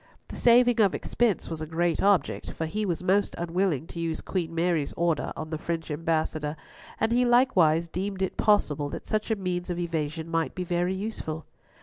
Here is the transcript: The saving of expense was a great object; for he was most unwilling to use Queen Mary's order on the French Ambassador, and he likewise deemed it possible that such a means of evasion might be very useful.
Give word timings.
The 0.29 0.35
saving 0.35 0.81
of 0.81 0.95
expense 0.95 1.47
was 1.47 1.61
a 1.61 1.67
great 1.67 2.01
object; 2.01 2.49
for 2.53 2.65
he 2.65 2.87
was 2.87 3.03
most 3.03 3.35
unwilling 3.37 3.85
to 3.85 3.99
use 3.99 4.19
Queen 4.19 4.55
Mary's 4.55 4.93
order 4.93 5.31
on 5.35 5.51
the 5.51 5.59
French 5.59 5.91
Ambassador, 5.91 6.55
and 6.99 7.11
he 7.11 7.23
likewise 7.23 7.87
deemed 7.87 8.23
it 8.23 8.35
possible 8.35 8.89
that 8.89 9.05
such 9.05 9.29
a 9.29 9.35
means 9.35 9.69
of 9.69 9.77
evasion 9.77 10.27
might 10.27 10.55
be 10.55 10.63
very 10.63 10.95
useful. 10.95 11.45